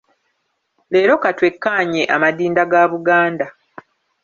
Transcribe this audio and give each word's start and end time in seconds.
Leero 0.91 1.15
ka 1.23 1.29
twekkaanye 1.37 2.01
amadinda 2.15 2.63
ga 2.71 2.81
Buganda. 2.91 3.45